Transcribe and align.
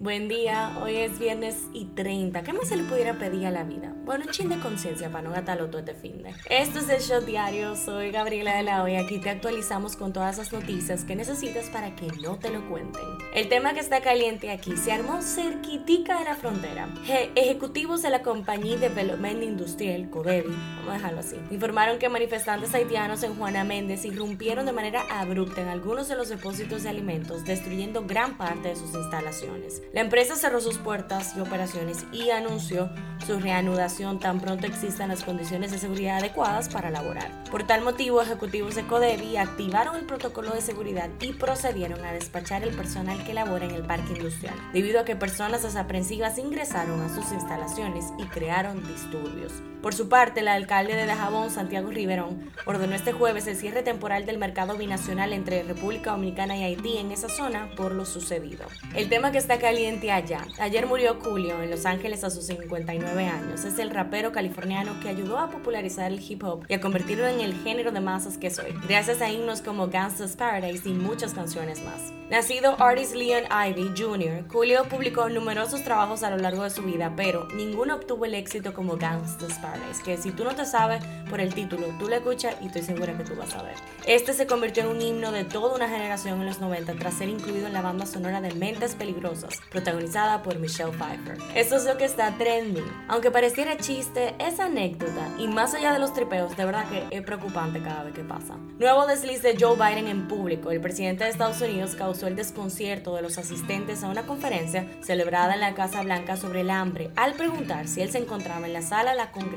Buen 0.00 0.28
día, 0.28 0.78
hoy 0.82 0.96
es 0.96 1.18
viernes 1.18 1.66
y 1.74 1.84
30. 1.84 2.42
¿Qué 2.42 2.54
más 2.54 2.68
se 2.68 2.76
le 2.76 2.84
pudiera 2.84 3.18
pedir 3.18 3.44
a 3.44 3.50
la 3.50 3.64
vida? 3.64 3.92
Bueno, 4.06 4.24
un 4.26 4.30
chin 4.30 4.48
de 4.48 4.58
conciencia 4.58 5.10
para 5.10 5.28
no 5.28 5.30
gastarlo 5.30 5.68
todo 5.68 5.80
este 5.80 5.92
fin 5.92 6.22
de. 6.22 6.32
Esto 6.48 6.78
es 6.78 6.88
el 6.88 7.02
Show 7.02 7.20
Diario, 7.20 7.76
soy 7.76 8.10
Gabriela 8.10 8.56
de 8.56 8.62
la 8.62 8.82
Hoy. 8.82 8.96
Aquí 8.96 9.20
te 9.20 9.28
actualizamos 9.28 9.96
con 9.96 10.14
todas 10.14 10.38
las 10.38 10.54
noticias 10.54 11.04
que 11.04 11.14
necesitas 11.14 11.68
para 11.68 11.94
que 11.96 12.06
no 12.22 12.38
te 12.38 12.48
lo 12.48 12.66
cuenten. 12.70 13.02
El 13.34 13.50
tema 13.50 13.74
que 13.74 13.80
está 13.80 14.00
caliente 14.00 14.50
aquí 14.50 14.74
se 14.78 14.90
armó 14.90 15.20
cerquitica 15.20 16.18
de 16.18 16.24
la 16.24 16.34
frontera. 16.34 16.88
ejecutivos 17.34 18.00
de 18.00 18.08
la 18.08 18.22
compañía 18.22 18.78
Development 18.78 19.42
Industrial, 19.42 20.08
CODEVI, 20.08 20.48
vamos 20.48 20.88
a 20.88 20.92
dejarlo 20.94 21.20
así, 21.20 21.36
informaron 21.50 21.98
que 21.98 22.08
manifestantes 22.08 22.74
haitianos 22.74 23.22
en 23.22 23.34
Juana 23.34 23.64
Méndez 23.64 24.06
irrumpieron 24.06 24.64
de 24.64 24.72
manera 24.72 25.02
abrupta 25.10 25.60
en 25.60 25.68
algunos 25.68 26.08
de 26.08 26.16
los 26.16 26.30
depósitos 26.30 26.84
de 26.84 26.88
alimentos, 26.88 27.44
destruyendo 27.44 28.06
gran 28.06 28.38
parte 28.38 28.68
de 28.68 28.76
sus 28.76 28.94
instalaciones. 28.94 29.82
La 29.92 30.02
empresa 30.02 30.36
cerró 30.36 30.60
sus 30.60 30.78
puertas 30.78 31.34
y 31.36 31.40
operaciones 31.40 32.04
y 32.12 32.30
anunció 32.30 32.90
su 33.26 33.40
reanudación 33.40 34.20
tan 34.20 34.40
pronto 34.40 34.66
existan 34.66 35.08
las 35.08 35.24
condiciones 35.24 35.72
de 35.72 35.78
seguridad 35.78 36.18
adecuadas 36.18 36.68
para 36.68 36.90
laborar. 36.90 37.44
Por 37.50 37.66
tal 37.66 37.82
motivo, 37.82 38.22
ejecutivos 38.22 38.76
de 38.76 38.86
Codevi 38.86 39.36
activaron 39.36 39.96
el 39.96 40.06
protocolo 40.06 40.52
de 40.52 40.62
seguridad 40.62 41.10
y 41.20 41.32
procedieron 41.32 42.04
a 42.04 42.12
despachar 42.12 42.62
el 42.62 42.74
personal 42.74 43.22
que 43.24 43.34
labora 43.34 43.66
en 43.66 43.72
el 43.72 43.82
parque 43.82 44.12
industrial, 44.12 44.54
debido 44.72 45.00
a 45.00 45.04
que 45.04 45.16
personas 45.16 45.64
desaprensivas 45.64 46.38
ingresaron 46.38 47.00
a 47.00 47.12
sus 47.14 47.32
instalaciones 47.32 48.06
y 48.18 48.24
crearon 48.26 48.86
disturbios. 48.86 49.52
Por 49.82 49.94
su 49.94 50.08
parte, 50.08 50.40
el 50.40 50.48
alcalde 50.48 50.94
de 50.94 51.06
Dajabón, 51.06 51.50
Santiago 51.50 51.90
Riverón, 51.90 52.50
ordenó 52.66 52.94
este 52.94 53.12
jueves 53.12 53.46
el 53.46 53.56
cierre 53.56 53.82
temporal 53.82 54.26
del 54.26 54.36
mercado 54.36 54.76
binacional 54.76 55.32
entre 55.32 55.62
República 55.62 56.10
Dominicana 56.12 56.56
y 56.56 56.64
Haití 56.64 56.98
en 56.98 57.12
esa 57.12 57.30
zona 57.30 57.70
por 57.76 57.92
lo 57.92 58.04
sucedido. 58.04 58.66
El 58.94 59.08
tema 59.08 59.32
que 59.32 59.38
está 59.38 59.58
caliente 59.58 59.79
allá. 59.88 60.46
Ayer 60.58 60.86
murió 60.86 61.16
Julio 61.22 61.62
en 61.62 61.70
Los 61.70 61.86
Ángeles 61.86 62.22
a 62.24 62.30
sus 62.30 62.44
59 62.46 63.26
años. 63.26 63.64
Es 63.64 63.78
el 63.78 63.90
rapero 63.90 64.30
californiano 64.32 64.98
que 65.00 65.08
ayudó 65.08 65.38
a 65.38 65.50
popularizar 65.50 66.12
el 66.12 66.20
hip 66.20 66.42
hop 66.44 66.64
y 66.68 66.74
a 66.74 66.80
convertirlo 66.80 67.26
en 67.26 67.40
el 67.40 67.54
género 67.54 67.90
de 67.90 68.00
masas 68.00 68.36
que 68.36 68.50
soy, 68.50 68.74
gracias 68.86 69.22
a 69.22 69.30
himnos 69.30 69.62
como 69.62 69.88
Gangsta's 69.88 70.36
Paradise 70.36 70.88
y 70.88 70.92
muchas 70.92 71.32
canciones 71.32 71.82
más. 71.82 72.12
Nacido 72.30 72.76
Artist 72.80 73.14
Leon 73.14 73.44
Ivy 73.50 73.92
Jr., 73.96 74.44
Julio 74.48 74.84
publicó 74.88 75.28
numerosos 75.28 75.82
trabajos 75.82 76.22
a 76.22 76.30
lo 76.30 76.36
largo 76.36 76.62
de 76.62 76.70
su 76.70 76.82
vida, 76.82 77.14
pero 77.16 77.48
ninguno 77.54 77.96
obtuvo 77.96 78.24
el 78.24 78.34
éxito 78.34 78.72
como 78.72 78.96
Gangsta's 78.96 79.58
Paradise 79.58 80.02
que 80.04 80.16
si 80.16 80.30
tú 80.30 80.44
no 80.44 80.54
te 80.54 80.64
sabes 80.64 81.02
por 81.28 81.40
el 81.40 81.52
título, 81.54 81.88
tú 81.98 82.08
lo 82.08 82.14
escuchas 82.14 82.54
y 82.62 82.66
estoy 82.66 82.82
segura 82.82 83.16
que 83.16 83.24
tú 83.24 83.34
vas 83.34 83.54
a 83.54 83.62
ver. 83.62 83.74
Este 84.06 84.32
se 84.32 84.46
convirtió 84.46 84.84
en 84.84 84.90
un 84.90 85.00
himno 85.00 85.32
de 85.32 85.44
toda 85.44 85.74
una 85.74 85.88
generación 85.88 86.40
en 86.40 86.46
los 86.46 86.60
90 86.60 86.94
tras 86.94 87.14
ser 87.14 87.28
incluido 87.28 87.66
en 87.66 87.72
la 87.72 87.82
banda 87.82 88.06
sonora 88.06 88.40
de 88.40 88.54
Mentes 88.54 88.94
Peligrosas, 88.94 89.60
protagonizada 89.70 90.42
por 90.42 90.58
Michelle 90.58 90.90
Pfeiffer. 90.90 91.38
Esto 91.54 91.76
es 91.76 91.84
lo 91.84 91.96
que 91.98 92.06
está 92.06 92.32
trending. 92.38 92.84
Aunque 93.08 93.30
pareciera 93.30 93.76
chiste, 93.76 94.34
es 94.38 94.58
anécdota 94.58 95.28
y 95.38 95.46
más 95.46 95.74
allá 95.74 95.92
de 95.92 95.98
los 95.98 96.12
tripeos, 96.14 96.56
de 96.56 96.64
verdad 96.64 96.88
que 96.88 97.16
es 97.16 97.22
preocupante 97.22 97.80
cada 97.82 98.04
vez 98.04 98.14
que 98.14 98.24
pasa. 98.24 98.56
Nuevo 98.78 99.06
desliz 99.06 99.42
de 99.42 99.56
Joe 99.58 99.76
Biden 99.76 100.08
en 100.08 100.26
público. 100.26 100.70
El 100.70 100.80
presidente 100.80 101.24
de 101.24 101.30
Estados 101.30 101.60
Unidos 101.60 101.94
causó 101.94 102.26
el 102.26 102.36
desconcierto 102.36 103.14
de 103.14 103.22
los 103.22 103.38
asistentes 103.38 104.02
a 104.02 104.08
una 104.08 104.22
conferencia 104.22 104.86
celebrada 105.02 105.54
en 105.54 105.60
la 105.60 105.74
Casa 105.74 106.02
Blanca 106.02 106.36
sobre 106.36 106.62
el 106.62 106.70
hambre 106.70 107.10
al 107.16 107.34
preguntar 107.34 107.88
si 107.88 108.00
él 108.00 108.10
se 108.10 108.18
encontraba 108.18 108.66
en 108.66 108.72
la 108.72 108.82
sala 108.82 109.14
la 109.14 109.30
congregación 109.30 109.50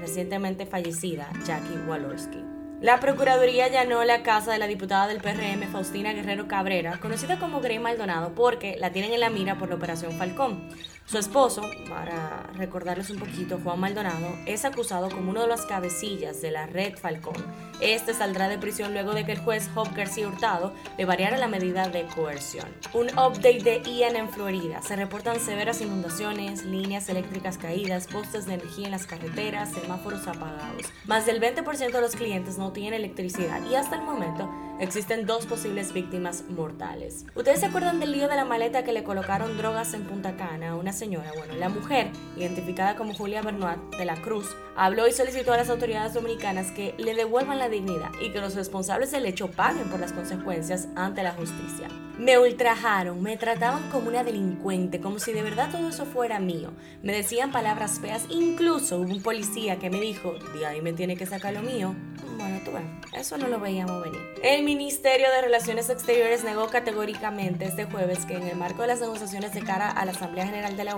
recientemente 0.00 0.66
fallecida, 0.66 1.30
Jackie 1.44 1.78
Walorski. 1.86 2.59
La 2.80 2.98
Procuraduría 2.98 3.66
allanó 3.66 4.02
la 4.04 4.22
casa 4.22 4.52
de 4.52 4.58
la 4.58 4.66
diputada 4.66 5.06
del 5.06 5.18
PRM, 5.18 5.70
Faustina 5.70 6.14
Guerrero 6.14 6.48
Cabrera, 6.48 6.98
conocida 6.98 7.38
como 7.38 7.60
Grey 7.60 7.78
Maldonado, 7.78 8.34
porque 8.34 8.76
la 8.78 8.90
tienen 8.90 9.12
en 9.12 9.20
la 9.20 9.28
mira 9.28 9.58
por 9.58 9.68
la 9.68 9.74
Operación 9.74 10.12
Falcón. 10.12 10.66
Su 11.10 11.18
esposo, 11.18 11.68
para 11.88 12.44
recordarles 12.54 13.10
un 13.10 13.18
poquito, 13.18 13.58
Juan 13.64 13.80
Maldonado, 13.80 14.28
es 14.46 14.64
acusado 14.64 15.08
como 15.08 15.32
uno 15.32 15.42
de 15.42 15.48
las 15.48 15.66
cabecillas 15.66 16.40
de 16.40 16.52
la 16.52 16.66
red 16.66 16.96
Falcón. 16.96 17.34
Este 17.80 18.14
saldrá 18.14 18.48
de 18.48 18.58
prisión 18.58 18.92
luego 18.92 19.12
de 19.12 19.24
que 19.24 19.32
el 19.32 19.40
juez 19.40 19.68
Job 19.74 19.92
García 19.92 20.28
Hurtado 20.28 20.72
le 20.96 21.06
variara 21.06 21.36
la 21.36 21.48
medida 21.48 21.88
de 21.88 22.06
coerción. 22.06 22.68
Un 22.92 23.08
update 23.18 23.64
de 23.64 23.82
Ian 23.90 24.14
en 24.14 24.28
Florida. 24.28 24.82
Se 24.82 24.94
reportan 24.94 25.40
severas 25.40 25.80
inundaciones, 25.80 26.64
líneas 26.64 27.08
eléctricas 27.08 27.58
caídas, 27.58 28.06
postes 28.06 28.46
de 28.46 28.54
energía 28.54 28.84
en 28.84 28.92
las 28.92 29.06
carreteras, 29.06 29.72
semáforos 29.72 30.28
apagados. 30.28 30.84
Más 31.06 31.26
del 31.26 31.40
20% 31.40 31.90
de 31.90 32.00
los 32.00 32.14
clientes 32.14 32.56
no 32.56 32.70
tienen 32.70 32.94
electricidad 32.94 33.60
y 33.68 33.74
hasta 33.74 33.96
el 33.96 34.02
momento 34.02 34.48
existen 34.78 35.26
dos 35.26 35.46
posibles 35.46 35.92
víctimas 35.92 36.44
mortales. 36.48 37.26
¿Ustedes 37.34 37.60
se 37.60 37.66
acuerdan 37.66 38.00
del 38.00 38.12
lío 38.12 38.28
de 38.28 38.36
la 38.36 38.44
maleta 38.44 38.82
que 38.84 38.92
le 38.92 39.04
colocaron 39.04 39.56
drogas 39.58 39.92
en 39.92 40.04
Punta 40.04 40.36
Cana 40.36 40.76
una 40.76 40.92
señora? 41.00 41.32
Bueno, 41.34 41.54
la 41.54 41.70
mujer, 41.70 42.10
identificada 42.36 42.94
como 42.94 43.14
Julia 43.14 43.40
Bernat 43.40 43.78
de 43.96 44.04
la 44.04 44.20
Cruz, 44.20 44.54
habló 44.76 45.08
y 45.08 45.12
solicitó 45.12 45.52
a 45.54 45.56
las 45.56 45.70
autoridades 45.70 46.12
dominicanas 46.12 46.70
que 46.72 46.94
le 46.98 47.14
devuelvan 47.14 47.58
la 47.58 47.70
dignidad 47.70 48.10
y 48.20 48.30
que 48.30 48.40
los 48.40 48.54
responsables 48.54 49.10
del 49.10 49.24
hecho 49.24 49.50
paguen 49.50 49.88
por 49.88 49.98
las 49.98 50.12
consecuencias 50.12 50.88
ante 50.96 51.22
la 51.22 51.32
justicia. 51.32 51.88
Me 52.18 52.38
ultrajaron, 52.38 53.22
me 53.22 53.38
trataban 53.38 53.88
como 53.90 54.08
una 54.08 54.22
delincuente, 54.24 55.00
como 55.00 55.18
si 55.18 55.32
de 55.32 55.42
verdad 55.42 55.70
todo 55.70 55.88
eso 55.88 56.04
fuera 56.04 56.38
mío. 56.38 56.70
Me 57.02 57.14
decían 57.14 57.50
palabras 57.50 57.98
feas, 57.98 58.26
incluso 58.28 58.98
hubo 58.98 59.10
un 59.10 59.22
policía 59.22 59.78
que 59.78 59.88
me 59.88 60.00
dijo, 60.00 60.34
de 60.52 60.66
ahí 60.66 60.82
me 60.82 60.92
tiene 60.92 61.16
que 61.16 61.24
sacar 61.24 61.54
lo 61.54 61.62
mío. 61.62 61.94
Bueno, 62.36 62.60
tú 62.64 62.72
ves, 62.72 62.82
eso 63.12 63.36
no 63.38 63.48
lo 63.48 63.60
veíamos 63.60 64.02
venir. 64.02 64.20
El 64.42 64.64
Ministerio 64.64 65.30
de 65.30 65.42
Relaciones 65.42 65.90
Exteriores 65.90 66.42
negó 66.42 66.68
categóricamente 66.68 67.66
este 67.66 67.84
jueves 67.84 68.24
que 68.24 68.36
en 68.36 68.44
el 68.44 68.56
marco 68.56 68.82
de 68.82 68.88
las 68.88 69.00
negociaciones 69.00 69.52
de 69.52 69.62
cara 69.62 69.90
a 69.90 70.04
la 70.06 70.12
Asamblea 70.12 70.46
General 70.46 70.76
de 70.76 70.84
la 70.84 70.89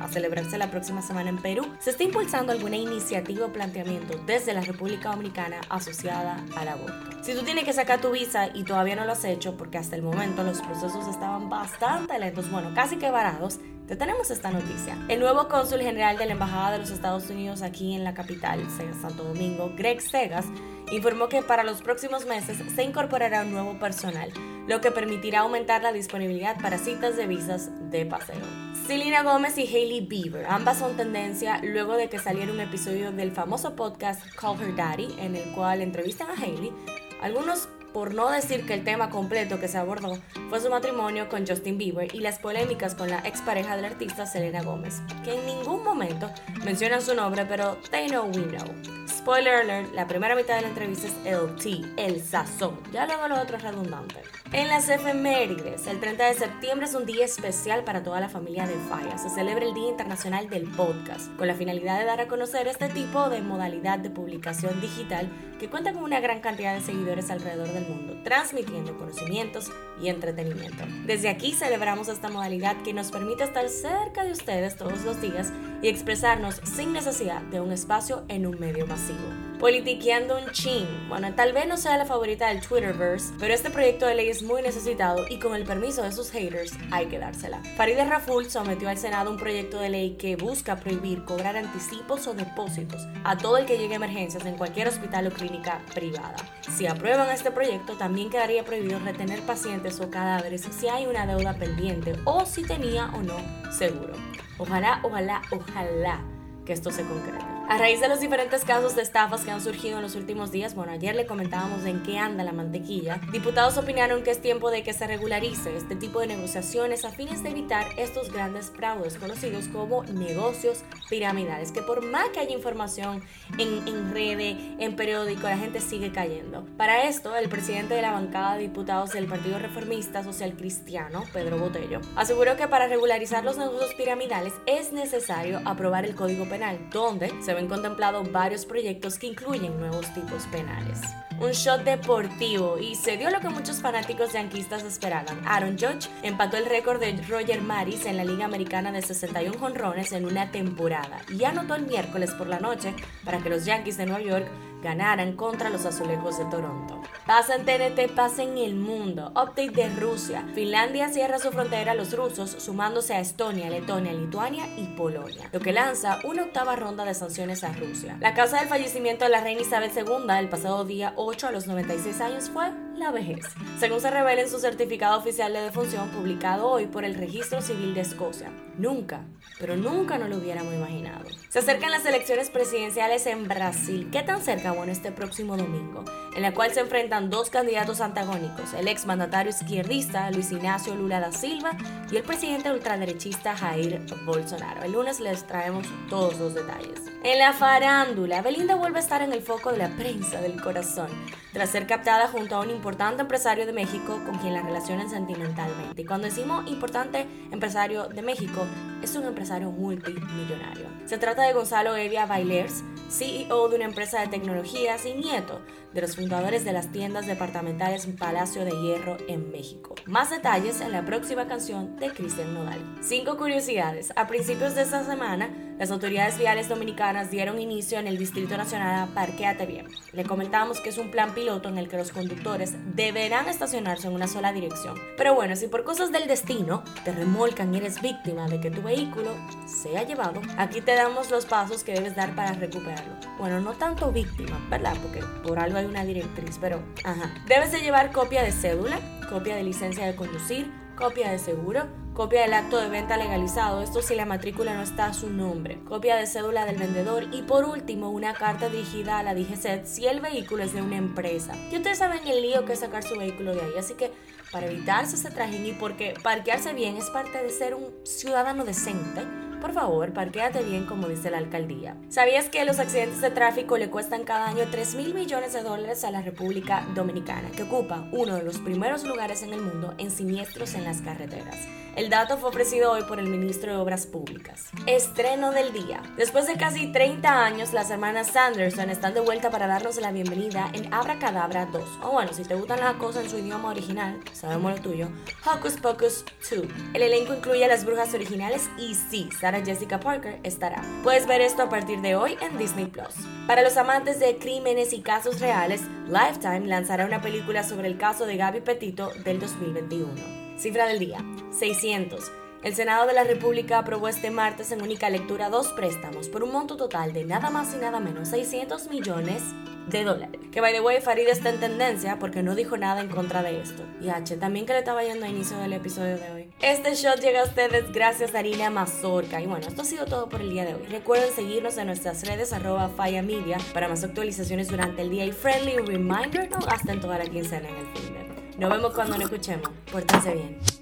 A 0.00 0.08
celebrarse 0.08 0.58
la 0.58 0.70
próxima 0.70 1.00
semana 1.00 1.30
en 1.30 1.38
Perú, 1.38 1.64
se 1.78 1.90
está 1.90 2.02
impulsando 2.02 2.50
alguna 2.50 2.76
iniciativa 2.76 3.46
o 3.46 3.52
planteamiento 3.52 4.18
desde 4.26 4.52
la 4.52 4.62
República 4.62 5.10
Dominicana 5.10 5.60
asociada 5.68 6.44
al 6.56 6.68
aborto. 6.68 7.22
Si 7.22 7.34
tú 7.34 7.42
tienes 7.42 7.64
que 7.64 7.72
sacar 7.72 8.00
tu 8.00 8.10
visa 8.10 8.48
y 8.52 8.64
todavía 8.64 8.96
no 8.96 9.04
lo 9.04 9.12
has 9.12 9.24
hecho, 9.24 9.56
porque 9.56 9.78
hasta 9.78 9.94
el 9.94 10.02
momento 10.02 10.42
los 10.42 10.60
procesos 10.60 11.06
estaban 11.06 11.48
bastante 11.48 12.18
lentos, 12.18 12.50
bueno, 12.50 12.72
casi 12.74 12.96
que 12.96 13.10
varados, 13.10 13.60
te 13.86 13.94
tenemos 13.94 14.30
esta 14.30 14.50
noticia. 14.50 14.98
El 15.08 15.20
nuevo 15.20 15.48
cónsul 15.48 15.80
general 15.80 16.18
de 16.18 16.26
la 16.26 16.32
Embajada 16.32 16.72
de 16.72 16.78
los 16.78 16.90
Estados 16.90 17.30
Unidos 17.30 17.62
aquí 17.62 17.94
en 17.94 18.02
la 18.02 18.14
capital, 18.14 18.66
Santo 19.00 19.22
Domingo, 19.22 19.72
Greg 19.76 20.02
Segas, 20.02 20.46
informó 20.90 21.28
que 21.28 21.42
para 21.42 21.62
los 21.62 21.80
próximos 21.80 22.26
meses 22.26 22.58
se 22.74 22.82
incorporará 22.82 23.42
un 23.42 23.52
nuevo 23.52 23.78
personal, 23.78 24.32
lo 24.66 24.80
que 24.80 24.90
permitirá 24.90 25.40
aumentar 25.40 25.82
la 25.82 25.92
disponibilidad 25.92 26.60
para 26.60 26.76
citas 26.76 27.16
de 27.16 27.26
visas 27.26 27.70
de 27.90 28.04
paseo. 28.04 28.67
Selena 28.88 29.22
Gómez 29.22 29.58
y 29.58 29.66
Hailey 29.66 30.00
Bieber, 30.00 30.46
ambas 30.46 30.78
son 30.78 30.96
tendencia 30.96 31.60
luego 31.62 31.94
de 31.94 32.08
que 32.08 32.18
saliera 32.18 32.50
un 32.50 32.58
episodio 32.58 33.12
del 33.12 33.32
famoso 33.32 33.76
podcast 33.76 34.22
Call 34.34 34.58
Her 34.58 34.74
Daddy, 34.74 35.14
en 35.18 35.36
el 35.36 35.52
cual 35.52 35.82
entrevistan 35.82 36.30
a 36.30 36.42
Hailey. 36.42 36.72
Algunos 37.20 37.68
por 37.92 38.14
no 38.14 38.30
decir 38.30 38.64
que 38.64 38.72
el 38.72 38.84
tema 38.84 39.10
completo 39.10 39.60
que 39.60 39.68
se 39.68 39.76
abordó 39.76 40.16
fue 40.48 40.60
su 40.60 40.70
matrimonio 40.70 41.28
con 41.28 41.46
Justin 41.46 41.76
Bieber 41.76 42.14
y 42.14 42.20
las 42.20 42.38
polémicas 42.38 42.94
con 42.94 43.10
la 43.10 43.18
expareja 43.18 43.76
del 43.76 43.84
artista 43.84 44.24
Selena 44.24 44.62
Gómez, 44.62 45.02
que 45.22 45.34
en 45.34 45.44
ningún 45.44 45.84
momento 45.84 46.30
mencionan 46.64 47.02
su 47.02 47.14
nombre, 47.14 47.44
pero 47.44 47.76
they 47.90 48.08
know 48.08 48.24
we 48.24 48.44
know. 48.44 48.74
Spoiler 49.06 49.56
alert, 49.56 49.92
la 49.92 50.06
primera 50.06 50.34
mitad 50.34 50.56
de 50.56 50.62
la 50.62 50.68
entrevista 50.68 51.08
es 51.08 51.14
el 51.26 51.56
tea, 51.56 51.86
el 51.98 52.22
sazón. 52.22 52.80
Ya 52.90 53.04
luego 53.04 53.28
lo 53.28 53.38
otro 53.38 53.58
es 53.58 53.62
redundante. 53.62 54.22
En 54.50 54.68
las 54.68 54.88
efemérides, 54.88 55.86
el 55.86 56.00
30 56.00 56.24
de 56.24 56.32
septiembre 56.32 56.86
es 56.86 56.94
un 56.94 57.04
día 57.04 57.26
especial 57.26 57.84
para 57.84 58.02
toda 58.02 58.18
la 58.18 58.30
familia 58.30 58.66
de 58.66 58.76
Falla. 58.88 59.18
Se 59.18 59.28
celebra 59.28 59.66
el 59.66 59.74
Día 59.74 59.90
Internacional 59.90 60.48
del 60.48 60.66
Podcast, 60.70 61.30
con 61.36 61.48
la 61.48 61.54
finalidad 61.54 61.98
de 61.98 62.06
dar 62.06 62.22
a 62.22 62.28
conocer 62.28 62.66
este 62.66 62.88
tipo 62.88 63.28
de 63.28 63.42
modalidad 63.42 63.98
de 63.98 64.08
publicación 64.08 64.80
digital 64.80 65.28
que 65.60 65.68
cuenta 65.68 65.92
con 65.92 66.02
una 66.02 66.20
gran 66.20 66.40
cantidad 66.40 66.74
de 66.74 66.80
seguidores 66.80 67.30
alrededor 67.30 67.68
del 67.68 67.88
mundo, 67.88 68.16
transmitiendo 68.24 68.96
conocimientos 68.96 69.70
y 70.00 70.08
entretenimiento. 70.08 70.82
Desde 71.04 71.28
aquí 71.28 71.52
celebramos 71.52 72.08
esta 72.08 72.30
modalidad 72.30 72.80
que 72.82 72.94
nos 72.94 73.10
permite 73.10 73.44
estar 73.44 73.68
cerca 73.68 74.24
de 74.24 74.32
ustedes 74.32 74.76
todos 74.76 75.04
los 75.04 75.20
días 75.20 75.52
y 75.82 75.88
expresarnos 75.88 76.62
sin 76.64 76.94
necesidad 76.94 77.42
de 77.42 77.60
un 77.60 77.70
espacio 77.70 78.24
en 78.28 78.46
un 78.46 78.58
medio 78.58 78.86
masivo. 78.86 79.47
Politiqueando 79.58 80.38
un 80.38 80.52
chin. 80.52 80.86
Bueno, 81.08 81.34
tal 81.34 81.52
vez 81.52 81.66
no 81.66 81.76
sea 81.76 81.96
la 81.96 82.06
favorita 82.06 82.46
del 82.46 82.60
Twitterverse, 82.60 83.34
pero 83.40 83.52
este 83.52 83.70
proyecto 83.70 84.06
de 84.06 84.14
ley 84.14 84.28
es 84.28 84.44
muy 84.44 84.62
necesitado 84.62 85.26
y 85.28 85.40
con 85.40 85.56
el 85.56 85.64
permiso 85.64 86.04
de 86.04 86.12
sus 86.12 86.30
haters 86.30 86.74
hay 86.92 87.06
que 87.06 87.18
dársela. 87.18 87.60
Farideh 87.76 88.04
Raful 88.04 88.48
sometió 88.48 88.88
al 88.88 88.98
Senado 88.98 89.32
un 89.32 89.36
proyecto 89.36 89.80
de 89.80 89.88
ley 89.90 90.16
que 90.16 90.36
busca 90.36 90.76
prohibir 90.76 91.24
cobrar 91.24 91.56
anticipos 91.56 92.28
o 92.28 92.34
depósitos 92.34 93.02
a 93.24 93.36
todo 93.36 93.56
el 93.56 93.66
que 93.66 93.78
llegue 93.78 93.94
a 93.94 93.96
emergencias 93.96 94.46
en 94.46 94.56
cualquier 94.56 94.86
hospital 94.86 95.26
o 95.26 95.30
clínica 95.30 95.80
privada. 95.92 96.36
Si 96.76 96.86
aprueban 96.86 97.28
este 97.30 97.50
proyecto, 97.50 97.94
también 97.94 98.30
quedaría 98.30 98.64
prohibido 98.64 99.00
retener 99.00 99.40
pacientes 99.42 100.00
o 100.00 100.08
cadáveres 100.08 100.68
si 100.70 100.86
hay 100.86 101.06
una 101.06 101.26
deuda 101.26 101.54
pendiente 101.54 102.12
o 102.24 102.46
si 102.46 102.62
tenía 102.62 103.06
o 103.06 103.22
no 103.24 103.36
seguro. 103.72 104.12
Ojalá, 104.56 105.00
ojalá, 105.02 105.42
ojalá 105.50 106.20
que 106.64 106.74
esto 106.74 106.92
se 106.92 107.02
concrete. 107.02 107.57
A 107.68 107.76
raíz 107.76 108.00
de 108.00 108.08
los 108.08 108.20
diferentes 108.20 108.64
casos 108.64 108.96
de 108.96 109.02
estafas 109.02 109.44
que 109.44 109.50
han 109.50 109.60
surgido 109.60 109.98
en 109.98 110.02
los 110.02 110.14
últimos 110.14 110.50
días, 110.50 110.74
bueno, 110.74 110.92
ayer 110.92 111.14
le 111.14 111.26
comentábamos 111.26 111.84
en 111.84 112.02
qué 112.02 112.16
anda 112.16 112.42
la 112.42 112.52
mantequilla, 112.52 113.20
diputados 113.30 113.76
opinaron 113.76 114.22
que 114.22 114.30
es 114.30 114.40
tiempo 114.40 114.70
de 114.70 114.82
que 114.82 114.94
se 114.94 115.06
regularice 115.06 115.76
este 115.76 115.94
tipo 115.94 116.20
de 116.20 116.28
negociaciones 116.28 117.04
a 117.04 117.10
fines 117.10 117.42
de 117.42 117.50
evitar 117.50 117.86
estos 117.98 118.32
grandes 118.32 118.70
fraudes 118.70 119.18
conocidos 119.18 119.68
como 119.68 120.02
negocios 120.04 120.82
piramidales, 121.10 121.70
que 121.70 121.82
por 121.82 122.02
más 122.02 122.30
que 122.30 122.40
haya 122.40 122.54
información 122.54 123.22
en, 123.58 123.86
en 123.86 124.14
redes, 124.14 124.56
en 124.78 124.96
periódico, 124.96 125.42
la 125.42 125.58
gente 125.58 125.82
sigue 125.82 126.10
cayendo. 126.10 126.64
Para 126.78 127.06
esto, 127.06 127.36
el 127.36 127.50
presidente 127.50 127.92
de 127.92 128.00
la 128.00 128.12
bancada 128.12 128.54
de 128.54 128.62
diputados 128.62 129.12
del 129.12 129.26
Partido 129.26 129.58
Reformista 129.58 130.24
Social 130.24 130.56
Cristiano, 130.56 131.24
Pedro 131.34 131.58
Botello, 131.58 132.00
aseguró 132.16 132.56
que 132.56 132.66
para 132.66 132.88
regularizar 132.88 133.44
los 133.44 133.58
negocios 133.58 133.92
piramidales 133.92 134.54
es 134.64 134.90
necesario 134.94 135.60
aprobar 135.66 136.06
el 136.06 136.14
Código 136.14 136.48
Penal, 136.48 136.78
donde 136.90 137.30
se 137.42 137.57
ven 137.58 137.66
contemplados 137.66 138.30
varios 138.30 138.64
proyectos 138.64 139.18
que 139.18 139.26
incluyen 139.26 139.76
nuevos 139.80 140.06
tipos 140.14 140.46
penales. 140.46 141.00
Un 141.40 141.50
shot 141.50 141.82
deportivo 141.82 142.78
y 142.78 142.94
se 142.94 143.16
dio 143.16 143.30
lo 143.30 143.40
que 143.40 143.48
muchos 143.48 143.80
fanáticos 143.80 144.32
yanquistas 144.32 144.84
esperaban. 144.84 145.40
Aaron 145.44 145.76
Judge 145.76 146.08
empató 146.22 146.56
el 146.56 146.66
récord 146.66 147.00
de 147.00 147.20
Roger 147.28 147.60
Maris 147.60 148.06
en 148.06 148.16
la 148.16 148.24
Liga 148.24 148.44
Americana 148.44 148.92
de 148.92 149.02
61 149.02 149.58
jonrones 149.58 150.12
en 150.12 150.24
una 150.24 150.52
temporada 150.52 151.18
y 151.36 151.42
anotó 151.42 151.74
el 151.74 151.86
miércoles 151.86 152.30
por 152.32 152.46
la 152.46 152.60
noche 152.60 152.94
para 153.24 153.38
que 153.38 153.50
los 153.50 153.64
Yankees 153.64 153.96
de 153.96 154.06
Nueva 154.06 154.22
York 154.22 154.46
ganaran 154.82 155.34
contra 155.34 155.70
los 155.70 155.84
azulejos 155.84 156.38
de 156.38 156.44
Toronto. 156.46 157.00
Pasa 157.26 157.56
en 157.56 157.64
TNT, 157.64 158.14
pasa 158.14 158.42
en 158.42 158.58
el 158.58 158.74
mundo. 158.74 159.30
Update 159.30 159.70
de 159.70 159.88
Rusia. 159.90 160.46
Finlandia 160.54 161.08
cierra 161.08 161.38
su 161.38 161.50
frontera 161.50 161.92
a 161.92 161.94
los 161.94 162.16
rusos, 162.16 162.50
sumándose 162.50 163.14
a 163.14 163.20
Estonia, 163.20 163.70
Letonia, 163.70 164.12
Lituania 164.12 164.66
y 164.76 164.86
Polonia, 164.96 165.48
lo 165.52 165.60
que 165.60 165.72
lanza 165.72 166.18
una 166.24 166.44
octava 166.44 166.76
ronda 166.76 167.04
de 167.04 167.14
sanciones 167.14 167.64
a 167.64 167.72
Rusia. 167.72 168.16
La 168.20 168.34
causa 168.34 168.60
del 168.60 168.68
fallecimiento 168.68 169.24
de 169.24 169.30
la 169.30 169.40
reina 169.40 169.60
Isabel 169.60 169.90
II 169.94 170.26
el 170.38 170.48
pasado 170.48 170.84
día 170.84 171.12
8 171.16 171.48
a 171.48 171.52
los 171.52 171.66
96 171.66 172.20
años 172.20 172.50
fue 172.50 172.70
la 172.98 173.10
vejez, 173.10 173.46
según 173.78 174.00
se 174.00 174.10
revela 174.10 174.42
en 174.42 174.50
su 174.50 174.58
certificado 174.58 175.18
oficial 175.18 175.52
de 175.52 175.60
defunción 175.60 176.08
publicado 176.10 176.68
hoy 176.68 176.86
por 176.86 177.04
el 177.04 177.14
Registro 177.14 177.62
Civil 177.62 177.94
de 177.94 178.00
Escocia. 178.00 178.50
Nunca, 178.76 179.24
pero 179.58 179.76
nunca 179.76 180.18
nos 180.18 180.28
lo 180.28 180.36
hubiéramos 180.36 180.74
imaginado. 180.74 181.24
Se 181.48 181.60
acercan 181.60 181.90
las 181.90 182.06
elecciones 182.06 182.50
presidenciales 182.50 183.26
en 183.26 183.48
Brasil. 183.48 184.08
¿Qué 184.12 184.22
tan 184.22 184.40
cerca? 184.40 184.72
Bueno, 184.72 184.92
este 184.92 185.12
próximo 185.12 185.56
domingo, 185.56 186.04
en 186.36 186.42
la 186.42 186.54
cual 186.54 186.72
se 186.72 186.80
enfrentan 186.80 187.30
dos 187.30 187.50
candidatos 187.50 188.00
antagónicos, 188.00 188.74
el 188.74 188.88
ex 188.88 189.06
mandatario 189.06 189.50
izquierdista 189.50 190.30
Luis 190.30 190.52
Ignacio 190.52 190.94
Lula 190.94 191.20
da 191.20 191.32
Silva 191.32 191.72
y 192.10 192.16
el 192.16 192.22
presidente 192.22 192.70
ultraderechista 192.70 193.56
Jair 193.56 194.04
Bolsonaro. 194.24 194.82
El 194.82 194.92
lunes 194.92 195.20
les 195.20 195.46
traemos 195.46 195.86
todos 196.08 196.38
los 196.38 196.54
detalles. 196.54 197.02
En 197.24 197.40
la 197.40 197.52
farándula, 197.52 198.42
Belinda 198.42 198.76
vuelve 198.76 198.98
a 198.98 199.02
estar 199.02 199.22
en 199.22 199.32
el 199.32 199.42
foco 199.42 199.72
de 199.72 199.78
la 199.78 199.88
prensa 199.88 200.40
del 200.40 200.62
corazón, 200.62 201.08
tras 201.52 201.70
ser 201.70 201.88
captada 201.88 202.28
junto 202.28 202.54
a 202.54 202.60
un 202.60 202.70
importante 202.70 203.22
empresario 203.22 203.66
de 203.66 203.72
México 203.72 204.20
con 204.24 204.38
quien 204.38 204.54
la 204.54 204.62
relacionan 204.62 205.10
sentimentalmente. 205.10 206.00
Y 206.00 206.04
cuando 206.04 206.28
decimos 206.28 206.70
importante 206.70 207.26
empresario 207.50 208.06
de 208.06 208.22
México, 208.22 208.64
es 209.02 209.16
un 209.16 209.24
empresario 209.24 209.72
multimillonario. 209.72 210.86
Se 211.06 211.18
trata 211.18 211.42
de 211.42 211.54
Gonzalo 211.54 211.96
Evia 211.96 212.24
Bailers, 212.24 212.84
CEO 213.10 213.68
de 213.68 213.76
una 213.76 213.86
empresa 213.86 214.20
de 214.20 214.28
tecnologías 214.28 215.04
y 215.04 215.14
nieto 215.14 215.60
de 215.98 216.02
los 216.02 216.14
fundadores 216.14 216.64
de 216.64 216.72
las 216.72 216.92
tiendas 216.92 217.26
departamentales 217.26 218.06
Palacio 218.06 218.64
de 218.64 218.70
Hierro 218.70 219.16
en 219.26 219.50
México. 219.50 219.96
Más 220.06 220.30
detalles 220.30 220.80
en 220.80 220.92
la 220.92 221.04
próxima 221.04 221.48
canción 221.48 221.96
de 221.96 222.12
Cristian 222.12 222.54
Nodal. 222.54 222.78
Cinco 223.00 223.36
curiosidades. 223.36 224.12
A 224.14 224.28
principios 224.28 224.76
de 224.76 224.82
esta 224.82 225.04
semana, 225.04 225.50
las 225.78 225.90
autoridades 225.90 226.38
viales 226.38 226.68
dominicanas 226.68 227.30
dieron 227.30 227.60
inicio 227.60 227.98
en 227.98 228.06
el 228.06 228.18
Distrito 228.18 228.56
Nacional 228.56 229.08
a 229.08 229.14
Parqueate 229.14 229.66
Bien. 229.66 229.86
Le 230.12 230.24
comentamos 230.24 230.80
que 230.80 230.88
es 230.88 230.98
un 230.98 231.10
plan 231.10 231.34
piloto 231.34 231.68
en 231.68 231.78
el 231.78 231.88
que 231.88 231.96
los 231.96 232.12
conductores 232.12 232.74
deberán 232.94 233.48
estacionarse 233.48 234.06
en 234.06 234.14
una 234.14 234.28
sola 234.28 234.52
dirección. 234.52 234.96
Pero 235.16 235.34
bueno, 235.34 235.56
si 235.56 235.66
por 235.66 235.84
cosas 235.84 236.12
del 236.12 236.26
destino 236.28 236.84
te 237.04 237.12
remolcan 237.12 237.74
y 237.74 237.78
eres 237.78 238.00
víctima 238.00 238.46
de 238.48 238.60
que 238.60 238.70
tu 238.70 238.82
vehículo 238.82 239.30
sea 239.66 240.04
llevado, 240.04 240.40
aquí 240.56 240.80
te 240.80 240.94
damos 240.94 241.30
los 241.30 241.46
pasos 241.46 241.82
que 241.82 241.94
debes 241.94 242.14
dar 242.14 242.34
para 242.34 242.52
recuperarlo. 242.52 243.14
Bueno, 243.38 243.60
no 243.60 243.72
tanto 243.72 244.10
víctima, 244.10 244.64
¿verdad? 244.70 244.96
Porque 245.02 245.24
por 245.44 245.58
algo 245.58 245.78
hay 245.78 245.86
una 245.88 246.04
directriz, 246.04 246.58
pero 246.60 246.82
ajá. 247.04 247.34
Debes 247.46 247.72
de 247.72 247.80
llevar 247.80 248.12
copia 248.12 248.42
de 248.42 248.52
cédula, 248.52 249.00
copia 249.28 249.56
de 249.56 249.62
licencia 249.62 250.06
de 250.06 250.14
conducir, 250.14 250.70
copia 250.96 251.30
de 251.30 251.38
seguro, 251.38 251.86
copia 252.18 252.42
del 252.42 252.54
acto 252.54 252.80
de 252.80 252.88
venta 252.88 253.16
legalizado, 253.16 253.80
esto 253.80 254.02
si 254.02 254.16
la 254.16 254.24
matrícula 254.24 254.74
no 254.74 254.82
está 254.82 255.06
a 255.06 255.14
su 255.14 255.30
nombre, 255.30 255.78
copia 255.84 256.16
de 256.16 256.26
cédula 256.26 256.64
del 256.64 256.76
vendedor 256.76 257.28
y 257.32 257.42
por 257.42 257.64
último 257.64 258.10
una 258.10 258.34
carta 258.34 258.68
dirigida 258.68 259.20
a 259.20 259.22
la 259.22 259.36
DGCET 259.36 259.86
si 259.86 260.08
el 260.08 260.20
vehículo 260.20 260.64
es 260.64 260.74
de 260.74 260.82
una 260.82 260.96
empresa. 260.96 261.54
Y 261.70 261.76
ustedes 261.76 261.98
saben 261.98 262.26
el 262.26 262.42
lío 262.42 262.64
que 262.64 262.72
es 262.72 262.80
sacar 262.80 263.04
su 263.04 263.16
vehículo 263.16 263.54
de 263.54 263.60
ahí, 263.60 263.78
así 263.78 263.94
que 263.94 264.10
para 264.50 264.66
evitarse 264.66 265.14
ese 265.14 265.30
trajín 265.30 265.64
y 265.66 265.72
porque 265.72 266.14
parquearse 266.20 266.72
bien 266.72 266.96
es 266.96 267.08
parte 267.10 267.40
de 267.40 267.50
ser 267.50 267.76
un 267.76 267.94
ciudadano 268.04 268.64
decente, 268.64 269.22
por 269.58 269.72
favor, 269.72 270.12
parquéate 270.12 270.62
bien 270.62 270.86
como 270.86 271.08
dice 271.08 271.30
la 271.30 271.38
alcaldía. 271.38 271.96
¿Sabías 272.08 272.48
que 272.48 272.64
los 272.64 272.78
accidentes 272.78 273.20
de 273.20 273.30
tráfico 273.30 273.76
le 273.76 273.90
cuestan 273.90 274.24
cada 274.24 274.48
año 274.48 274.64
3 274.70 274.94
mil 274.94 275.14
millones 275.14 275.52
de 275.52 275.62
dólares 275.62 276.04
a 276.04 276.10
la 276.10 276.22
República 276.22 276.86
Dominicana, 276.94 277.50
que 277.50 277.64
ocupa 277.64 278.08
uno 278.12 278.36
de 278.36 278.42
los 278.42 278.58
primeros 278.58 279.04
lugares 279.04 279.42
en 279.42 279.52
el 279.52 279.60
mundo 279.60 279.94
en 279.98 280.10
siniestros 280.10 280.74
en 280.74 280.84
las 280.84 281.00
carreteras? 281.00 281.56
El 281.98 282.10
dato 282.10 282.38
fue 282.38 282.50
ofrecido 282.50 282.92
hoy 282.92 283.02
por 283.02 283.18
el 283.18 283.26
ministro 283.26 283.72
de 283.72 283.78
Obras 283.78 284.06
Públicas. 284.06 284.66
Estreno 284.86 285.50
del 285.50 285.72
día. 285.72 286.00
Después 286.16 286.46
de 286.46 286.56
casi 286.56 286.92
30 286.92 287.44
años, 287.44 287.72
las 287.72 287.90
hermanas 287.90 288.28
Sanderson 288.28 288.88
están 288.88 289.14
de 289.14 289.20
vuelta 289.20 289.50
para 289.50 289.66
darnos 289.66 289.96
la 290.00 290.12
bienvenida 290.12 290.70
en 290.74 290.94
Abra 290.94 291.18
Cadabra 291.18 291.66
2. 291.66 291.82
O 292.04 292.12
bueno, 292.12 292.32
si 292.32 292.44
te 292.44 292.54
gustan 292.54 292.78
las 292.78 292.94
cosas 292.98 293.24
en 293.24 293.30
su 293.30 293.38
idioma 293.38 293.70
original, 293.70 294.20
sabemos 294.32 294.76
lo 294.76 294.80
tuyo, 294.80 295.08
Hocus 295.44 295.72
Pocus 295.72 296.24
2. 296.48 296.66
El 296.94 297.02
elenco 297.02 297.34
incluye 297.34 297.64
a 297.64 297.68
las 297.68 297.84
brujas 297.84 298.14
originales 298.14 298.70
y 298.78 298.94
sí, 298.94 299.28
Sarah 299.48 299.64
Jessica 299.64 299.98
Parker 299.98 300.40
estará. 300.42 300.82
Puedes 301.02 301.26
ver 301.26 301.40
esto 301.40 301.62
a 301.62 301.70
partir 301.70 302.02
de 302.02 302.14
hoy 302.16 302.36
en 302.42 302.58
Disney 302.58 302.84
Plus. 302.84 303.14
Para 303.46 303.62
los 303.62 303.78
amantes 303.78 304.20
de 304.20 304.36
crímenes 304.36 304.92
y 304.92 305.00
casos 305.00 305.40
reales, 305.40 305.80
Lifetime 306.06 306.66
lanzará 306.66 307.06
una 307.06 307.22
película 307.22 307.62
sobre 307.62 307.88
el 307.88 307.96
caso 307.96 308.26
de 308.26 308.36
Gaby 308.36 308.60
Petito 308.60 309.10
del 309.24 309.40
2021. 309.40 310.12
Cifra 310.58 310.86
del 310.86 310.98
día, 310.98 311.24
600. 311.50 312.30
El 312.62 312.74
Senado 312.74 313.06
de 313.06 313.14
la 313.14 313.24
República 313.24 313.78
aprobó 313.78 314.08
este 314.08 314.30
martes 314.30 314.70
en 314.70 314.82
única 314.82 315.08
lectura 315.08 315.48
dos 315.48 315.68
préstamos 315.68 316.28
por 316.28 316.42
un 316.42 316.52
monto 316.52 316.76
total 316.76 317.14
de 317.14 317.24
nada 317.24 317.48
más 317.48 317.72
y 317.72 317.78
nada 317.78 318.00
menos 318.00 318.28
600 318.28 318.90
millones 318.90 319.42
de 319.90 320.04
dólares. 320.04 320.40
Que 320.52 320.60
by 320.60 320.72
the 320.72 320.80
way, 320.80 321.00
Farid 321.00 321.28
está 321.28 321.50
en 321.50 321.60
tendencia 321.60 322.18
porque 322.18 322.42
no 322.42 322.54
dijo 322.54 322.76
nada 322.76 323.00
en 323.00 323.08
contra 323.08 323.42
de 323.42 323.60
esto. 323.60 323.82
Y 324.00 324.08
H, 324.08 324.36
también 324.36 324.66
que 324.66 324.72
le 324.72 324.80
estaba 324.80 325.02
yendo 325.02 325.26
a 325.26 325.28
inicio 325.28 325.58
del 325.58 325.72
episodio 325.72 326.16
de 326.18 326.30
hoy. 326.30 326.50
Este 326.60 326.94
shot 326.94 327.20
llega 327.20 327.42
a 327.42 327.44
ustedes 327.44 327.92
gracias 327.92 328.34
a 328.34 328.38
Harina 328.38 328.70
Mazorca. 328.70 329.40
Y 329.40 329.46
bueno, 329.46 329.66
esto 329.66 329.82
ha 329.82 329.84
sido 329.84 330.06
todo 330.06 330.28
por 330.28 330.40
el 330.40 330.50
día 330.50 330.64
de 330.64 330.74
hoy. 330.74 330.86
Recuerden 330.88 331.32
seguirnos 331.32 331.76
en 331.78 331.86
nuestras 331.86 332.26
redes 332.26 332.52
arroba 332.52 332.90
Media 332.98 333.58
para 333.72 333.88
más 333.88 334.04
actualizaciones 334.04 334.68
durante 334.68 335.02
el 335.02 335.10
día 335.10 335.24
y 335.24 335.32
friendly 335.32 335.76
reminder 335.76 336.50
no 336.50 336.58
gasten 336.58 337.00
toda 337.00 337.18
la 337.18 337.24
quincena 337.24 337.68
en 337.68 337.76
el 337.76 337.86
fin. 337.86 338.18
Nos 338.58 338.70
vemos 338.70 338.92
cuando 338.92 339.14
nos 339.14 339.24
escuchemos. 339.24 339.70
Pórtense 339.90 340.34
bien. 340.34 340.77